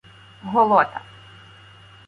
Голота. 0.53 0.99